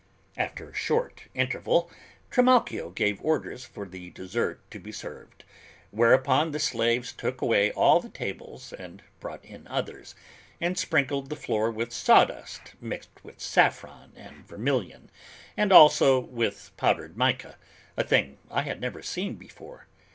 After 0.35 0.67
a 0.71 0.73
short 0.73 1.25
interval, 1.35 1.91
Trimalchio 2.31 2.89
gave 2.89 3.21
orders 3.21 3.65
for 3.65 3.87
the 3.87 4.09
dessert 4.09 4.59
to 4.71 4.79
be 4.79 4.91
served, 4.91 5.43
whereupon 5.91 6.49
the 6.49 6.59
slaves 6.59 7.11
took 7.13 7.39
away 7.39 7.71
all 7.73 7.99
the 7.99 8.09
tables 8.09 8.73
and 8.73 9.03
brought 9.19 9.45
in 9.45 9.67
others, 9.67 10.15
and 10.59 10.75
sprinkled 10.75 11.29
the 11.29 11.35
floor 11.35 11.69
with 11.69 11.93
sawdust 11.93 12.73
mixed 12.81 13.23
with 13.23 13.39
saffron 13.39 14.11
and 14.15 14.37
vermilion, 14.47 15.11
and 15.55 15.71
also 15.71 16.17
with 16.19 16.71
powdered 16.77 17.15
mica, 17.15 17.59
a 17.95 18.03
thing 18.03 18.39
I 18.49 18.63
had 18.63 18.81
never 18.81 19.03
seen 19.03 19.33
done 19.33 19.37
before. 19.37 19.85